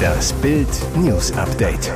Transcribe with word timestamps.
Das 0.00 0.32
Bild 0.34 0.68
News 0.96 1.32
Update. 1.32 1.92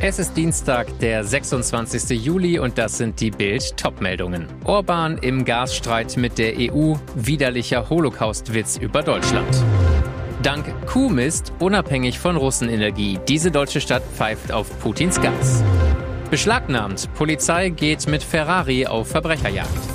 Es 0.00 0.18
ist 0.18 0.36
Dienstag, 0.36 0.98
der 0.98 1.24
26. 1.24 2.10
Juli 2.22 2.58
und 2.58 2.76
das 2.76 2.98
sind 2.98 3.20
die 3.20 3.30
Bild 3.30 3.76
Topmeldungen. 3.76 4.46
Orban 4.64 5.18
im 5.18 5.44
Gasstreit 5.44 6.16
mit 6.16 6.36
der 6.38 6.54
EU, 6.58 6.94
widerlicher 7.14 7.88
Holocaustwitz 7.88 8.76
über 8.76 9.02
Deutschland. 9.02 9.64
Dank 10.42 10.66
Kuhmist 10.86 11.52
unabhängig 11.58 12.18
von 12.18 12.36
Russenenergie. 12.36 13.18
Diese 13.26 13.50
deutsche 13.50 13.80
Stadt 13.80 14.02
pfeift 14.14 14.52
auf 14.52 14.78
Putins 14.80 15.20
Gas. 15.20 15.64
Beschlagnahmt. 16.30 17.08
Polizei 17.14 17.70
geht 17.70 18.06
mit 18.06 18.22
Ferrari 18.22 18.86
auf 18.86 19.08
Verbrecherjagd. 19.08 19.93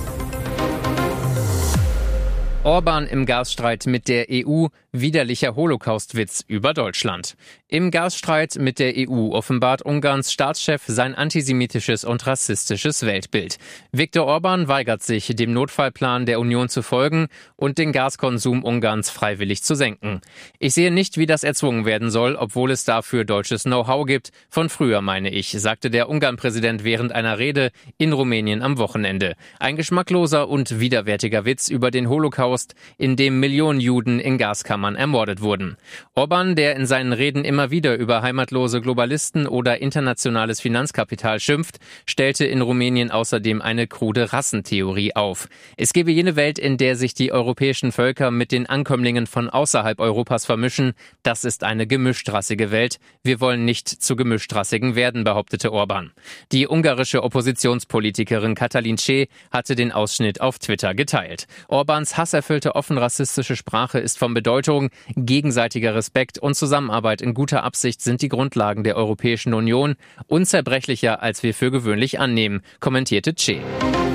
Orban 2.66 3.08
im 3.08 3.26
Gasstreit 3.26 3.86
mit 3.86 4.10
der 4.10 4.26
EU, 4.30 4.68
widerlicher 4.92 5.56
Holocaustwitz 5.56 6.44
über 6.46 6.74
Deutschland. 6.74 7.38
Im 7.72 7.92
Gasstreit 7.92 8.56
mit 8.56 8.80
der 8.80 8.96
EU 8.98 9.30
offenbart 9.32 9.84
Ungarns 9.84 10.34
Staatschef 10.34 10.82
sein 10.88 11.14
antisemitisches 11.14 12.04
und 12.04 12.26
rassistisches 12.26 13.06
Weltbild. 13.06 13.60
Viktor 13.92 14.26
Orban 14.26 14.68
weigert 14.68 15.04
sich, 15.04 15.28
dem 15.36 15.54
Notfallplan 15.54 16.26
der 16.26 16.40
Union 16.40 16.70
zu 16.70 16.82
folgen 16.82 17.28
und 17.58 17.78
den 17.78 17.92
Gaskonsum 17.92 18.64
Ungarns 18.64 19.12
freiwillig 19.12 19.62
zu 19.62 19.76
senken. 19.76 20.22
Ich 20.58 20.74
sehe 20.74 20.90
nicht, 20.90 21.20
wie 21.20 21.28
das 21.28 21.44
erzwungen 21.44 21.86
werden 21.86 22.10
soll, 22.10 22.36
obwohl 22.36 22.72
es 22.72 22.86
dafür 22.86 23.24
deutsches 23.24 23.66
Know-how 23.66 24.08
gibt. 24.08 24.32
Von 24.50 24.70
früher 24.70 25.02
meine 25.02 25.30
ich, 25.30 25.52
sagte 25.52 25.92
der 25.92 26.10
Ungarn-Präsident 26.10 26.84
während 26.84 27.12
einer 27.12 27.38
Rede 27.38 27.70
in 28.00 28.14
Rumänien 28.14 28.64
am 28.64 28.80
Wochenende. 28.80 29.36
Ein 29.60 29.76
geschmackloser 29.76 30.50
und 30.50 30.80
widerwärtiger 30.80 31.46
Witz 31.46 31.68
über 31.70 31.92
den 31.92 32.10
Holocaust 32.10 32.74
in 32.98 33.16
dem 33.16 33.40
Millionen 33.40 33.80
Juden 33.80 34.20
in 34.20 34.40
Gaskammern 34.40 34.96
ermordet 34.96 35.42
wurden. 35.42 35.78
Orban, 36.16 36.56
der 36.56 36.76
in 36.76 36.88
seinen 36.88 37.14
Reden 37.14 37.46
immer 37.46 37.59
wieder 37.68 37.98
über 37.98 38.22
heimatlose 38.22 38.80
Globalisten 38.80 39.46
oder 39.46 39.82
internationales 39.82 40.62
Finanzkapital 40.62 41.42
schimpft, 41.42 41.80
stellte 42.06 42.46
in 42.46 42.62
Rumänien 42.62 43.12
außerdem 43.12 43.62
eine 43.62 43.88
krude 43.88 44.32
Rassentheorie 44.32 45.16
auf. 45.16 45.50
Es 45.76 45.92
gebe 45.92 46.12
jene 46.12 46.38
Welt, 46.38 46.58
in 46.58 46.78
der 46.78 46.96
sich 46.96 47.14
die 47.14 47.34
europäischen 47.34 47.92
Völker 47.92 48.32
mit 48.32 48.54
den 48.54 48.66
Ankömmlingen 48.66 49.28
von 49.28 49.50
außerhalb 49.50 50.00
Europas 50.00 50.46
vermischen. 50.46 50.94
Das 51.22 51.44
ist 51.44 51.66
eine 51.66 51.88
gemischtrassige 51.88 52.72
Welt. 52.72 53.00
Wir 53.22 53.42
wollen 53.42 53.66
nicht 53.66 53.90
zu 53.90 54.16
gemischtrassigen 54.16 54.96
werden, 54.96 55.26
behauptete 55.26 55.74
Orban. 55.74 56.12
Die 56.54 56.70
ungarische 56.70 57.22
Oppositionspolitikerin 57.22 58.56
Katalin 58.56 58.98
Ceh 58.98 59.28
hatte 59.52 59.76
den 59.76 59.92
Ausschnitt 59.92 60.40
auf 60.40 60.58
Twitter 60.58 60.96
geteilt. 60.96 61.48
Orbans 61.68 62.16
Hass 62.16 62.30
hasserfüllte 62.30 62.76
offen 62.76 63.00
rassistische 63.00 63.56
Sprache 63.56 63.98
ist 63.98 64.20
von 64.20 64.36
Bedeutung. 64.36 64.90
Gegenseitiger 65.16 65.96
Respekt 65.96 66.38
und 66.38 66.54
Zusammenarbeit 66.54 67.22
in 67.22 67.34
guter 67.34 67.49
Absicht 67.58 68.02
sind 68.02 68.22
die 68.22 68.30
Grundlagen 68.30 68.84
der 68.84 68.96
Europäischen 68.96 69.54
Union. 69.54 69.96
Unzerbrechlicher, 70.28 71.22
als 71.22 71.44
wir 71.44 71.54
für 71.54 71.72
gewöhnlich 71.72 72.20
annehmen, 72.20 72.62
kommentierte 72.80 73.34
Che. 73.34 73.62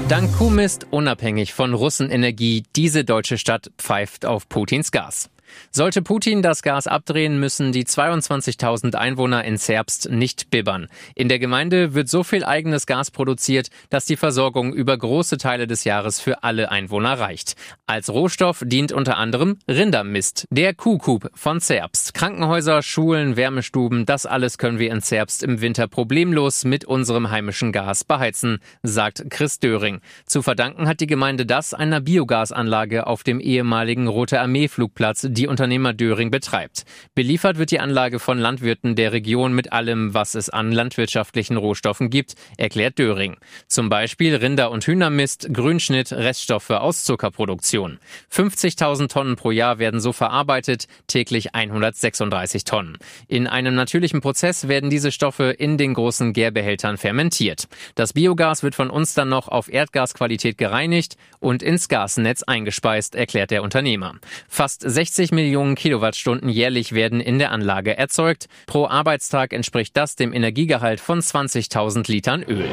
Dank 0.09 0.37
Kuhmist 0.37 0.87
unabhängig 0.91 1.55
von 1.55 1.75
Russenenergie, 1.75 2.65
diese 2.77 3.05
deutsche 3.05 3.39
Stadt 3.39 3.73
pfeift 3.79 4.27
auf 4.27 4.49
Putins 4.49 4.93
Gas. 4.93 5.31
Sollte 5.71 6.03
Putin 6.03 6.43
das 6.43 6.63
Gas 6.63 6.87
abdrehen, 6.87 7.39
müssen 7.41 7.73
die 7.73 7.85
22.000 7.85 8.95
Einwohner 8.95 9.45
in 9.45 9.59
Zerbst 9.59 10.11
nicht 10.11 10.51
bibbern. 10.51 10.89
In 11.15 11.29
der 11.29 11.39
Gemeinde 11.39 11.95
wird 11.95 12.09
so 12.09 12.23
viel 12.23 12.45
eigenes 12.45 12.87
Gas 12.87 13.11
produziert, 13.11 13.69
dass 13.91 14.05
die 14.05 14.17
Versorgung 14.17 14.73
über 14.73 14.97
große 14.97 15.39
Teile 15.39 15.67
des 15.67 15.85
Jahres 15.85 16.21
für 16.21 16.43
alle 16.43 16.71
Einwohner 16.71 17.19
reicht. 17.19 17.55
Als 17.87 18.11
Rohstoff 18.11 18.63
dient 18.65 18.93
unter 18.93 19.17
anderem 19.17 19.59
Rindermist, 19.69 20.47
der 20.51 20.75
Kuhkub 20.75 21.31
von 21.35 21.61
Zerbst. 21.61 22.15
Krankenhäuser, 22.15 22.83
Schulen, 22.83 23.37
Wärmestuben, 23.37 24.07
das 24.07 24.27
alles 24.27 24.59
können 24.59 24.79
wir 24.79 24.91
in 24.91 25.03
Zerbst 25.03 25.43
im 25.43 25.61
Winter 25.61 25.89
problemlos 25.89 26.65
mit 26.65 26.85
unserem 26.85 27.31
heimischen 27.31 27.73
Gas 27.73 28.05
beheizen, 28.05 28.59
sagt 28.83 29.25
Chris 29.31 29.59
Döring. 29.59 30.01
Zu 30.27 30.43
verdanken 30.43 30.87
hat 30.89 31.01
die 31.01 31.07
Gemeinde 31.07 31.47
das 31.47 31.75
einer 31.75 32.01
Biogasanlage 32.01 33.07
auf 33.07 33.23
dem 33.23 33.41
ehemaligen 33.41 34.09
Rote 34.09 34.41
Armee 34.41 34.69
Flugplatz, 34.69 35.27
die 35.35 35.47
Unternehmer 35.47 35.93
Döring 35.93 36.31
betreibt. 36.31 36.85
Beliefert 37.15 37.59
wird 37.59 37.71
die 37.71 37.81
Anlage 37.81 38.19
von 38.19 38.39
Landwirten 38.39 38.97
der 38.97 39.13
Region 39.13 39.53
mit 39.53 39.73
allem, 39.73 40.15
was 40.15 40.35
es 40.35 40.49
an 40.49 40.73
landwirtschaftlichen 40.73 41.57
Rohstoffen 41.57 42.11
gibt, 42.11 42.35
erklärt 42.57 42.99
Döring. 42.99 43.37
Zum 43.67 43.89
Beispiel 43.89 44.37
Rinder- 44.37 44.71
und 44.71 44.87
Hühnermist, 44.87 45.53
Grünschnitt, 45.53 46.13
Reststoffe 46.13 46.71
aus 46.71 47.05
Zuckerproduktion. 47.05 47.99
50.000 48.33 49.09
Tonnen 49.09 49.37
pro 49.37 49.51
Jahr 49.51 49.79
werden 49.79 50.01
so 50.01 50.13
verarbeitet, 50.13 50.87
täglich 51.07 51.55
136 51.55 52.65
Tonnen. 52.65 52.97
In 53.29 53.47
einem 53.47 53.75
natürlichen 53.75 54.21
Prozess 54.21 54.69
werden 54.69 54.91
diese 54.91 55.13
Stoffe 55.13 55.51
in 55.51 55.77
den 55.77 55.95
großen 55.95 56.33
Gärbehältern 56.33 56.97
fermentiert. 56.97 57.69
Das 57.95 58.13
Biogas 58.13 58.63
wird 58.63 58.75
von 58.75 58.91
uns 58.91 59.15
dann 59.15 59.29
noch 59.29 59.49
auf 59.49 59.73
Erdgasqualität 59.73 60.59
gereinigt 60.59 61.17
und 61.41 61.63
ins 61.63 61.89
Gasnetz 61.89 62.43
eingespeist, 62.43 63.15
erklärt 63.15 63.51
der 63.51 63.63
Unternehmer. 63.63 64.15
Fast 64.49 64.83
60 64.83 65.24
60 65.25 65.33
Millionen 65.33 65.75
Kilowattstunden 65.75 66.51
jährlich 66.51 66.93
werden 66.93 67.19
in 67.19 67.39
der 67.39 67.51
Anlage 67.51 67.97
erzeugt. 67.97 68.47
Pro 68.67 68.87
Arbeitstag 68.87 69.55
entspricht 69.55 69.97
das 69.97 70.17
dem 70.17 70.35
Energiegehalt 70.35 71.01
von 71.01 71.21
20.000 71.21 72.11
Litern 72.11 72.43
Öl. 72.43 72.69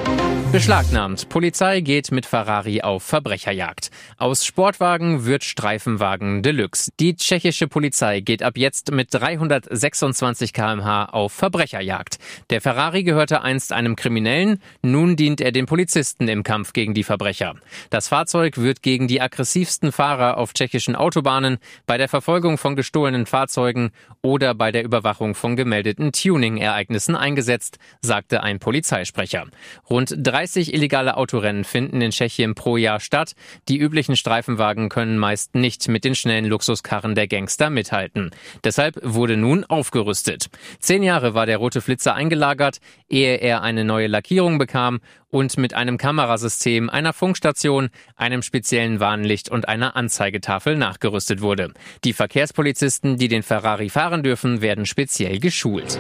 Beschlagnahmt. 0.52 1.30
Polizei 1.30 1.80
geht 1.80 2.12
mit 2.12 2.26
Ferrari 2.26 2.82
auf 2.82 3.04
Verbrecherjagd. 3.04 3.90
Aus 4.18 4.46
Sportwagen 4.46 5.24
wird 5.24 5.46
Streifenwagen 5.46 6.44
Deluxe. 6.44 6.92
Die 7.00 7.16
tschechische 7.16 7.70
Polizei 7.70 8.20
geht 8.20 8.44
ab 8.44 8.58
jetzt 8.58 8.92
mit 8.92 9.14
326 9.14 10.52
kmh 10.52 11.06
auf 11.06 11.32
Verbrecherjagd. 11.32 12.18
Der 12.50 12.60
Ferrari 12.60 13.04
gehörte 13.04 13.44
einst 13.44 13.72
einem 13.72 13.96
Kriminellen, 13.96 14.62
nun 14.82 15.16
dient 15.16 15.40
er 15.40 15.54
den 15.54 15.68
Polizisten 15.68 16.28
im 16.28 16.44
Kampf 16.44 16.74
gegen 16.74 16.94
die 16.94 17.06
Verbrecher. 17.06 17.56
Das 17.90 18.10
Fahrzeug 18.10 18.58
wird 18.58 18.82
gegen 18.82 19.08
die 19.08 19.22
aggressivsten 19.22 19.94
Fahrer 19.94 20.38
auf 20.38 20.54
tschechischen 20.54 20.98
Autobahnen 20.98 21.60
bei 21.86 21.98
der 21.98 22.10
Verfolgung 22.10 22.41
Verfolgung 22.42 22.58
von 22.58 22.76
gestohlenen 22.76 23.28
Fahrzeugen 23.28 23.92
oder 24.24 24.56
bei 24.56 24.72
der 24.72 24.84
Überwachung 24.84 25.36
von 25.36 25.56
gemeldeten 25.56 26.12
Tuning-Ereignissen 26.12 27.16
eingesetzt, 27.16 27.78
sagte 28.02 28.42
ein 28.42 28.58
Polizeisprecher. 28.58 29.46
Rund 29.88 30.16
30 30.18 30.74
illegale 30.74 31.18
Autorennen 31.18 31.64
finden 31.64 32.02
in 32.02 32.10
Tschechien 32.10 32.56
pro 32.56 32.78
Jahr 32.78 33.00
statt. 33.00 33.36
Die 33.70 33.78
üblichen 33.78 34.16
Streifenwagen 34.16 34.90
können 34.90 35.20
meist 35.20 35.54
nicht 35.54 35.88
mit 35.88 36.04
den 36.04 36.16
schnellen 36.16 36.46
Luxuskarren 36.46 37.14
der 37.14 37.28
Gangster 37.28 37.70
mithalten. 37.70 38.32
Deshalb 38.64 39.00
wurde 39.04 39.38
nun 39.38 39.64
aufgerüstet. 39.64 40.48
Zehn 40.80 41.04
Jahre 41.04 41.36
war 41.36 41.46
der 41.46 41.58
rote 41.58 41.82
Flitzer 41.82 42.16
eingelagert, 42.16 42.80
ehe 43.08 43.36
er 43.36 43.62
eine 43.62 43.84
neue 43.86 44.08
Lackierung 44.08 44.58
bekam 44.58 45.00
und 45.32 45.58
mit 45.58 45.74
einem 45.74 45.98
Kamerasystem, 45.98 46.90
einer 46.90 47.14
Funkstation, 47.14 47.90
einem 48.16 48.42
speziellen 48.42 49.00
Warnlicht 49.00 49.50
und 49.50 49.68
einer 49.68 49.96
Anzeigetafel 49.96 50.76
nachgerüstet 50.76 51.42
wurde. 51.42 51.74
Die 52.04 52.14
Verkehrspolizisten, 52.32 53.18
die 53.18 53.28
den 53.28 53.44
Ferrari 53.44 53.90
fahren 53.90 54.24
dürfen, 54.24 54.62
werden 54.62 54.86
speziell 54.86 55.42
geschult. 55.42 56.00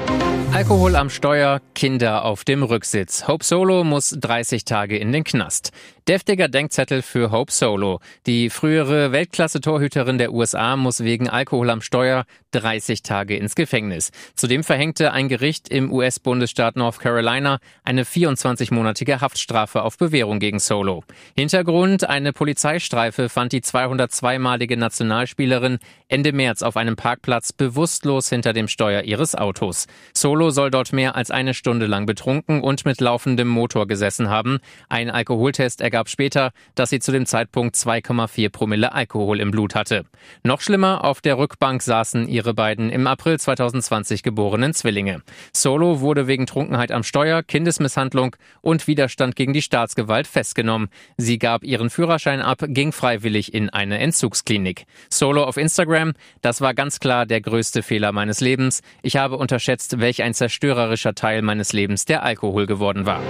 Alkohol 0.53 0.95
am 0.95 1.09
Steuer, 1.09 1.59
Kinder 1.75 2.23
auf 2.23 2.45
dem 2.45 2.63
Rücksitz. 2.63 3.27
Hope 3.27 3.43
Solo 3.43 3.83
muss 3.83 4.15
30 4.17 4.63
Tage 4.63 4.97
in 4.97 5.11
den 5.11 5.25
Knast. 5.25 5.71
Deftiger 6.11 6.49
Denkzettel 6.49 7.03
für 7.03 7.31
Hope 7.31 7.53
Solo. 7.53 8.01
Die 8.25 8.49
frühere 8.49 9.13
Weltklasse-Torhüterin 9.13 10.17
der 10.17 10.33
USA 10.33 10.75
muss 10.75 11.05
wegen 11.05 11.29
Alkohol 11.29 11.69
am 11.69 11.79
Steuer 11.79 12.25
30 12.51 13.01
Tage 13.01 13.37
ins 13.37 13.55
Gefängnis. 13.55 14.11
Zudem 14.35 14.65
verhängte 14.65 15.13
ein 15.13 15.29
Gericht 15.29 15.69
im 15.69 15.89
US-Bundesstaat 15.89 16.75
North 16.75 16.99
Carolina 16.99 17.59
eine 17.85 18.03
24-monatige 18.03 19.21
Haftstrafe 19.21 19.83
auf 19.83 19.97
Bewährung 19.97 20.39
gegen 20.39 20.59
Solo. 20.59 21.05
Hintergrund, 21.37 22.09
eine 22.09 22.33
Polizeistreife 22.33 23.29
fand 23.29 23.53
die 23.53 23.61
202-malige 23.61 24.75
Nationalspielerin 24.75 25.79
Ende 26.09 26.33
März 26.33 26.61
auf 26.61 26.75
einem 26.75 26.97
Parkplatz 26.97 27.53
bewusstlos 27.53 28.27
hinter 28.27 28.51
dem 28.51 28.67
Steuer 28.67 29.03
ihres 29.03 29.33
Autos. 29.33 29.87
Solo 30.13 30.49
soll 30.49 30.71
dort 30.71 30.91
mehr 30.91 31.15
als 31.15 31.31
eine 31.31 31.53
Stunde 31.53 31.85
lang 31.85 32.05
betrunken 32.05 32.61
und 32.61 32.83
mit 32.83 32.99
laufendem 32.99 33.47
Motor 33.47 33.87
gesessen 33.87 34.29
haben. 34.29 34.59
Ein 34.89 35.09
Alkoholtest 35.09 35.79
ergab 35.79 36.00
später, 36.09 36.51
dass 36.75 36.89
sie 36.89 36.99
zu 36.99 37.11
dem 37.11 37.25
Zeitpunkt 37.25 37.75
2,4 37.75 38.49
Promille 38.49 38.93
Alkohol 38.93 39.39
im 39.39 39.51
Blut 39.51 39.75
hatte. 39.75 40.05
Noch 40.43 40.61
schlimmer, 40.61 41.03
auf 41.03 41.21
der 41.21 41.37
Rückbank 41.37 41.81
saßen 41.81 42.27
ihre 42.27 42.53
beiden 42.53 42.89
im 42.89 43.07
April 43.07 43.39
2020 43.39 44.23
geborenen 44.23 44.73
Zwillinge. 44.73 45.21
Solo 45.53 45.99
wurde 46.01 46.27
wegen 46.27 46.45
Trunkenheit 46.45 46.91
am 46.91 47.03
Steuer, 47.03 47.43
Kindesmisshandlung 47.43 48.35
und 48.61 48.87
Widerstand 48.87 49.35
gegen 49.35 49.53
die 49.53 49.61
Staatsgewalt 49.61 50.27
festgenommen. 50.27 50.89
Sie 51.17 51.37
gab 51.37 51.63
ihren 51.63 51.89
Führerschein 51.89 52.41
ab, 52.41 52.63
ging 52.67 52.91
freiwillig 52.91 53.53
in 53.53 53.69
eine 53.69 53.99
Entzugsklinik. 53.99 54.85
Solo 55.09 55.43
auf 55.43 55.57
Instagram 55.57 55.81
Instagram. 55.81 56.13
Das 56.41 56.61
war 56.61 56.73
ganz 56.73 56.99
klar 56.99 57.25
der 57.25 57.41
größte 57.41 57.83
Fehler 57.83 58.11
meines 58.11 58.41
Lebens. 58.41 58.81
Ich 59.01 59.17
habe 59.17 59.37
unterschätzt, 59.37 59.99
welch 59.99 60.23
ein 60.23 60.33
zerstörerischer 60.33 61.15
Teil 61.15 61.41
meines 61.41 61.73
Lebens 61.73 62.05
der 62.05 62.23
Alkohol 62.23 62.65
geworden 62.65 63.05
war. 63.05 63.21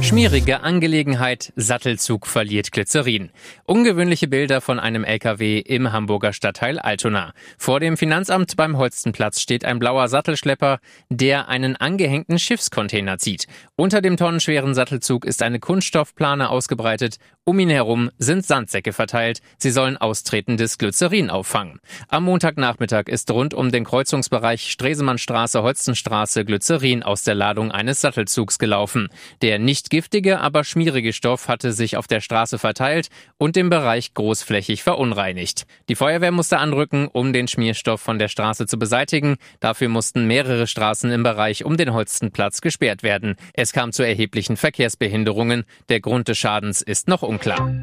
Schmierige 0.00 0.62
Angelegenheit, 0.62 1.52
Sattel 1.54 1.98
Sattelzug 2.02 2.26
verliert 2.26 2.72
Glycerin. 2.72 3.30
Ungewöhnliche 3.64 4.26
Bilder 4.26 4.60
von 4.60 4.80
einem 4.80 5.04
LKW 5.04 5.60
im 5.60 5.92
Hamburger 5.92 6.32
Stadtteil 6.32 6.80
Altona. 6.80 7.32
Vor 7.58 7.78
dem 7.78 7.96
Finanzamt 7.96 8.56
beim 8.56 8.76
Holstenplatz 8.76 9.40
steht 9.40 9.64
ein 9.64 9.78
blauer 9.78 10.08
Sattelschlepper, 10.08 10.80
der 11.10 11.48
einen 11.48 11.76
angehängten 11.76 12.40
Schiffscontainer 12.40 13.18
zieht. 13.18 13.46
Unter 13.76 14.00
dem 14.00 14.16
tonnenschweren 14.16 14.74
Sattelzug 14.74 15.24
ist 15.24 15.42
eine 15.42 15.60
Kunststoffplane 15.60 16.50
ausgebreitet. 16.50 17.18
Um 17.44 17.58
ihn 17.58 17.70
herum 17.70 18.10
sind 18.18 18.46
Sandsäcke 18.46 18.92
verteilt. 18.92 19.40
Sie 19.58 19.72
sollen 19.72 19.96
austretendes 19.96 20.78
Glycerin 20.78 21.28
auffangen. 21.28 21.80
Am 22.08 22.22
Montagnachmittag 22.22 23.08
ist 23.08 23.30
rund 23.32 23.52
um 23.52 23.72
den 23.72 23.84
Kreuzungsbereich 23.84 24.70
Stresemannstraße-Holstenstraße 24.70 26.44
Glycerin 26.44 27.02
aus 27.02 27.24
der 27.24 27.34
Ladung 27.34 27.72
eines 27.72 28.00
Sattelzugs 28.00 28.60
gelaufen. 28.60 29.08
Der 29.40 29.58
nicht 29.58 29.90
giftige, 29.90 30.40
aber 30.40 30.62
schmierige 30.62 31.12
Stoff 31.12 31.48
hatte 31.48 31.72
sich 31.72 31.91
auf 31.96 32.06
der 32.06 32.20
Straße 32.20 32.58
verteilt 32.58 33.08
und 33.38 33.56
den 33.56 33.70
Bereich 33.70 34.14
großflächig 34.14 34.82
verunreinigt. 34.82 35.64
Die 35.88 35.94
Feuerwehr 35.94 36.32
musste 36.32 36.58
anrücken, 36.58 37.08
um 37.08 37.32
den 37.32 37.48
Schmierstoff 37.48 38.00
von 38.00 38.18
der 38.18 38.28
Straße 38.28 38.66
zu 38.66 38.78
beseitigen. 38.78 39.36
Dafür 39.60 39.88
mussten 39.88 40.26
mehrere 40.26 40.66
Straßen 40.66 41.10
im 41.10 41.22
Bereich 41.22 41.64
um 41.64 41.76
den 41.76 41.92
Holstenplatz 41.92 42.60
gesperrt 42.60 43.02
werden. 43.02 43.36
Es 43.54 43.72
kam 43.72 43.92
zu 43.92 44.02
erheblichen 44.02 44.56
Verkehrsbehinderungen. 44.56 45.64
Der 45.88 46.00
Grund 46.00 46.28
des 46.28 46.38
Schadens 46.38 46.82
ist 46.82 47.08
noch 47.08 47.22
unklar. 47.22 47.80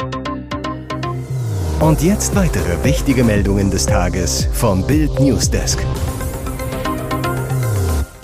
Und 1.80 2.02
jetzt 2.02 2.36
weitere 2.36 2.84
wichtige 2.84 3.24
Meldungen 3.24 3.72
des 3.72 3.86
Tages 3.86 4.50
vom 4.52 4.86
Bild 4.86 5.18
Newsdesk. 5.20 5.80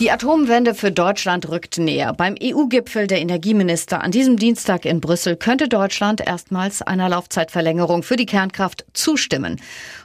Die 0.01 0.11
Atomwende 0.11 0.75
für 0.75 0.91
Deutschland 0.91 1.47
rückt 1.47 1.77
näher. 1.77 2.11
Beim 2.11 2.35
EU-Gipfel 2.43 3.07
der 3.07 3.21
Energieminister 3.21 4.03
an 4.03 4.11
diesem 4.11 4.35
Dienstag 4.35 4.83
in 4.83 4.99
Brüssel 4.99 5.37
könnte 5.37 5.69
Deutschland 5.69 6.19
erstmals 6.19 6.81
einer 6.81 7.07
Laufzeitverlängerung 7.07 8.03
für 8.03 8.17
die 8.17 8.25
Kernkraft 8.25 8.85
zustimmen. 8.91 9.55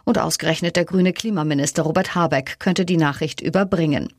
Und 0.05 0.17
ausgerechnet 0.17 0.77
der 0.77 0.85
grüne 0.85 1.13
Klimaminister 1.13 1.83
Robert 1.83 2.15
Habeck 2.15 2.61
könnte 2.61 2.85
die 2.85 2.99
Nachricht 2.99 3.41
überbringen. 3.41 4.13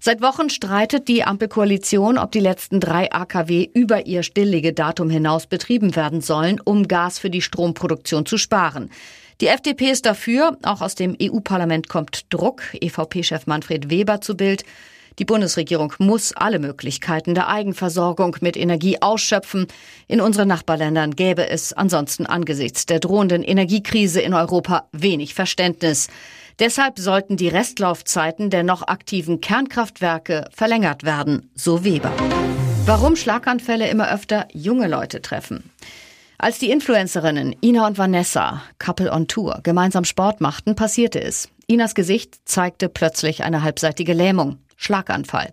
Seit 0.00 0.22
Wochen 0.22 0.48
streitet 0.48 1.08
die 1.08 1.24
Ampelkoalition, 1.24 2.18
ob 2.18 2.30
die 2.30 2.38
letzten 2.38 2.78
drei 2.78 3.10
AKW 3.10 3.68
über 3.74 4.06
ihr 4.06 4.22
Stilllegedatum 4.22 5.10
hinaus 5.10 5.48
betrieben 5.48 5.96
werden 5.96 6.20
sollen, 6.20 6.60
um 6.64 6.86
Gas 6.86 7.18
für 7.18 7.30
die 7.30 7.42
Stromproduktion 7.42 8.26
zu 8.26 8.38
sparen. 8.38 8.90
Die 9.40 9.48
FDP 9.48 9.90
ist 9.90 10.06
dafür, 10.06 10.56
auch 10.62 10.82
aus 10.82 10.94
dem 10.94 11.16
EU-Parlament 11.20 11.88
kommt 11.88 12.32
Druck, 12.32 12.62
EVP-Chef 12.80 13.48
Manfred 13.48 13.90
Weber 13.90 14.20
zu 14.20 14.36
Bild. 14.36 14.64
Die 15.18 15.24
Bundesregierung 15.24 15.94
muss 15.98 16.32
alle 16.34 16.58
Möglichkeiten 16.58 17.34
der 17.34 17.48
Eigenversorgung 17.48 18.36
mit 18.40 18.56
Energie 18.56 19.00
ausschöpfen. 19.00 19.66
In 20.08 20.20
unseren 20.20 20.48
Nachbarländern 20.48 21.16
gäbe 21.16 21.48
es 21.48 21.72
ansonsten 21.72 22.26
angesichts 22.26 22.84
der 22.84 23.00
drohenden 23.00 23.42
Energiekrise 23.42 24.20
in 24.20 24.34
Europa 24.34 24.88
wenig 24.92 25.34
Verständnis. 25.34 26.08
Deshalb 26.58 26.98
sollten 26.98 27.36
die 27.36 27.48
Restlaufzeiten 27.48 28.50
der 28.50 28.62
noch 28.62 28.82
aktiven 28.82 29.40
Kernkraftwerke 29.40 30.48
verlängert 30.54 31.04
werden, 31.04 31.50
so 31.54 31.82
Weber. 31.82 32.12
Warum 32.84 33.16
Schlaganfälle 33.16 33.88
immer 33.88 34.12
öfter 34.12 34.46
junge 34.52 34.86
Leute 34.86 35.22
treffen? 35.22 35.70
Als 36.38 36.58
die 36.58 36.70
Influencerinnen 36.70 37.56
Ina 37.62 37.86
und 37.86 37.96
Vanessa, 37.96 38.62
Couple 38.78 39.10
on 39.10 39.26
Tour, 39.26 39.60
gemeinsam 39.62 40.04
Sport 40.04 40.42
machten, 40.42 40.76
passierte 40.76 41.22
es. 41.22 41.48
Inas 41.66 41.94
Gesicht 41.94 42.36
zeigte 42.44 42.90
plötzlich 42.90 43.42
eine 43.42 43.62
halbseitige 43.62 44.12
Lähmung. 44.12 44.58
Schlaganfall. 44.76 45.50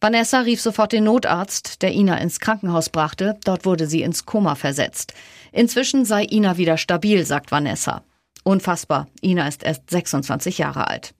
Vanessa 0.00 0.40
rief 0.40 0.60
sofort 0.60 0.92
den 0.92 1.04
Notarzt, 1.04 1.80
der 1.82 1.92
Ina 1.92 2.18
ins 2.18 2.40
Krankenhaus 2.40 2.88
brachte. 2.88 3.38
Dort 3.44 3.64
wurde 3.64 3.86
sie 3.86 4.02
ins 4.02 4.26
Koma 4.26 4.56
versetzt. 4.56 5.14
Inzwischen 5.52 6.04
sei 6.04 6.24
Ina 6.24 6.56
wieder 6.56 6.76
stabil, 6.76 7.24
sagt 7.24 7.52
Vanessa. 7.52 8.02
Unfassbar. 8.42 9.06
Ina 9.20 9.46
ist 9.46 9.62
erst 9.62 9.88
26 9.90 10.58
Jahre 10.58 10.88
alt. 10.88 11.14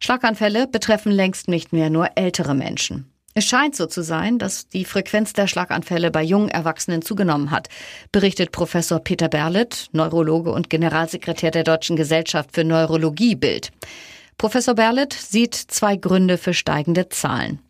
Schlaganfälle 0.00 0.66
betreffen 0.66 1.12
längst 1.12 1.48
nicht 1.48 1.72
mehr 1.72 1.88
nur 1.88 2.10
ältere 2.16 2.54
Menschen. 2.54 3.12
Es 3.34 3.44
scheint 3.44 3.76
so 3.76 3.86
zu 3.86 4.02
sein, 4.02 4.38
dass 4.38 4.66
die 4.66 4.86
Frequenz 4.86 5.34
der 5.34 5.46
Schlaganfälle 5.46 6.10
bei 6.10 6.22
jungen 6.22 6.48
Erwachsenen 6.48 7.02
zugenommen 7.02 7.50
hat, 7.50 7.68
berichtet 8.10 8.50
Professor 8.50 8.98
Peter 8.98 9.28
Berlet, 9.28 9.88
Neurologe 9.92 10.50
und 10.50 10.70
Generalsekretär 10.70 11.50
der 11.50 11.62
Deutschen 11.62 11.96
Gesellschaft 11.96 12.50
für 12.54 12.64
Neurologie 12.64 13.34
Bild. 13.34 13.72
Professor 14.38 14.74
Berlet 14.74 15.14
sieht 15.14 15.54
zwei 15.54 15.96
Gründe 15.96 16.36
für 16.36 16.52
steigende 16.52 17.08
Zahlen. 17.08 17.60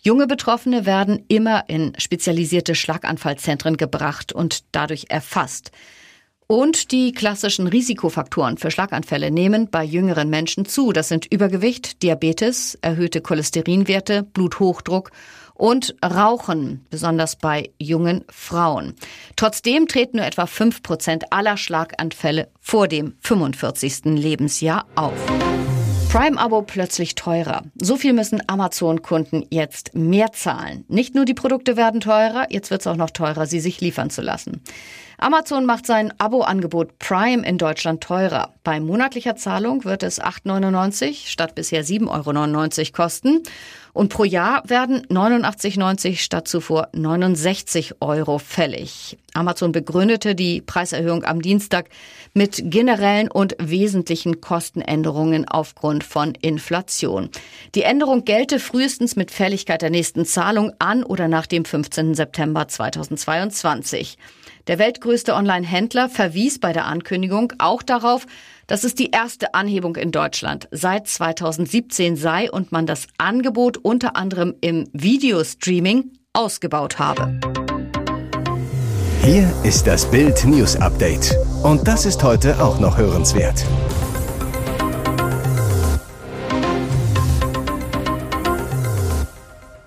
Junge 0.00 0.26
Betroffene 0.26 0.86
werden 0.86 1.22
immer 1.28 1.68
in 1.68 1.92
spezialisierte 1.98 2.74
Schlaganfallzentren 2.74 3.76
gebracht 3.76 4.32
und 4.32 4.64
dadurch 4.72 5.06
erfasst. 5.10 5.70
Und 6.46 6.92
die 6.92 7.12
klassischen 7.12 7.66
Risikofaktoren 7.66 8.58
für 8.58 8.70
Schlaganfälle 8.70 9.30
nehmen 9.30 9.70
bei 9.70 9.82
jüngeren 9.82 10.28
Menschen 10.28 10.66
zu. 10.66 10.92
Das 10.92 11.08
sind 11.08 11.26
Übergewicht, 11.32 12.02
Diabetes, 12.02 12.78
erhöhte 12.80 13.20
Cholesterinwerte, 13.20 14.22
Bluthochdruck 14.22 15.10
und 15.54 15.94
Rauchen, 16.04 16.84
besonders 16.90 17.36
bei 17.36 17.70
jungen 17.78 18.24
Frauen. 18.28 18.94
Trotzdem 19.36 19.88
treten 19.88 20.18
nur 20.18 20.26
etwa 20.26 20.46
fünf 20.46 20.82
Prozent 20.82 21.32
aller 21.32 21.56
Schlaganfälle 21.56 22.48
vor 22.60 22.88
dem 22.88 23.14
45. 23.20 24.04
Lebensjahr 24.16 24.86
auf. 24.96 25.14
Prime-Abo 26.14 26.62
plötzlich 26.62 27.16
teurer. 27.16 27.62
So 27.74 27.96
viel 27.96 28.12
müssen 28.12 28.40
Amazon-Kunden 28.46 29.46
jetzt 29.50 29.96
mehr 29.96 30.30
zahlen. 30.30 30.84
Nicht 30.86 31.16
nur 31.16 31.24
die 31.24 31.34
Produkte 31.34 31.76
werden 31.76 32.00
teurer, 32.00 32.46
jetzt 32.50 32.70
wird 32.70 32.82
es 32.82 32.86
auch 32.86 32.94
noch 32.94 33.10
teurer, 33.10 33.46
sie 33.46 33.58
sich 33.58 33.80
liefern 33.80 34.10
zu 34.10 34.22
lassen. 34.22 34.62
Amazon 35.18 35.66
macht 35.66 35.86
sein 35.86 36.12
Abo-Angebot 36.18 37.00
Prime 37.00 37.44
in 37.44 37.58
Deutschland 37.58 38.00
teurer. 38.00 38.54
Bei 38.62 38.78
monatlicher 38.78 39.34
Zahlung 39.34 39.84
wird 39.84 40.04
es 40.04 40.22
8,99 40.22 41.26
statt 41.26 41.56
bisher 41.56 41.84
7,99 41.84 42.78
Euro 42.78 42.92
kosten. 42.92 43.42
Und 43.94 44.08
pro 44.08 44.24
Jahr 44.24 44.68
werden 44.68 45.06
89,90 45.06 46.16
statt 46.16 46.48
zuvor 46.48 46.88
69 46.94 47.94
Euro 48.00 48.38
fällig. 48.38 49.16
Amazon 49.34 49.70
begründete 49.70 50.34
die 50.34 50.60
Preiserhöhung 50.60 51.22
am 51.22 51.40
Dienstag 51.40 51.88
mit 52.34 52.60
generellen 52.64 53.30
und 53.30 53.54
wesentlichen 53.60 54.40
Kostenänderungen 54.40 55.48
aufgrund 55.48 56.02
von 56.02 56.34
Inflation. 56.34 57.30
Die 57.76 57.82
Änderung 57.82 58.24
gelte 58.24 58.58
frühestens 58.58 59.14
mit 59.14 59.30
Fälligkeit 59.30 59.80
der 59.80 59.90
nächsten 59.90 60.26
Zahlung 60.26 60.72
an 60.80 61.04
oder 61.04 61.28
nach 61.28 61.46
dem 61.46 61.64
15. 61.64 62.14
September 62.14 62.66
2022. 62.66 64.18
Der 64.66 64.80
weltgrößte 64.80 65.34
Online-Händler 65.34 66.08
verwies 66.08 66.58
bei 66.58 66.72
der 66.72 66.86
Ankündigung 66.86 67.52
auch 67.58 67.82
darauf, 67.82 68.26
dass 68.66 68.84
es 68.84 68.94
die 68.94 69.10
erste 69.10 69.54
Anhebung 69.54 69.96
in 69.96 70.12
Deutschland 70.12 70.68
seit 70.70 71.08
2017 71.08 72.16
sei 72.16 72.50
und 72.50 72.72
man 72.72 72.86
das 72.86 73.06
Angebot 73.18 73.78
unter 73.78 74.16
anderem 74.16 74.54
im 74.60 74.88
Videostreaming 74.92 76.12
ausgebaut 76.32 76.98
habe. 76.98 77.40
Hier 79.22 79.50
ist 79.62 79.86
das 79.86 80.10
Bild 80.10 80.44
News 80.44 80.76
Update. 80.76 81.34
Und 81.62 81.88
das 81.88 82.04
ist 82.04 82.22
heute 82.22 82.62
auch 82.62 82.78
noch 82.78 82.98
hörenswert. 82.98 83.64